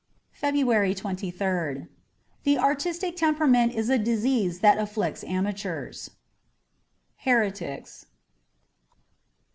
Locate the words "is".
3.75-3.87